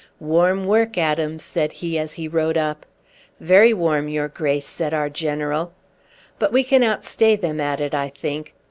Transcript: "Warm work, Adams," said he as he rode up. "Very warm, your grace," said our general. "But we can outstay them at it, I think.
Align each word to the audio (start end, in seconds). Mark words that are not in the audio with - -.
"Warm 0.19 0.65
work, 0.65 0.97
Adams," 0.97 1.43
said 1.43 1.71
he 1.73 1.99
as 1.99 2.15
he 2.15 2.27
rode 2.27 2.57
up. 2.57 2.87
"Very 3.39 3.71
warm, 3.71 4.07
your 4.07 4.29
grace," 4.29 4.65
said 4.65 4.95
our 4.95 5.11
general. 5.11 5.73
"But 6.39 6.51
we 6.51 6.63
can 6.63 6.83
outstay 6.83 7.35
them 7.35 7.61
at 7.61 7.79
it, 7.79 7.93
I 7.93 8.09
think. 8.09 8.55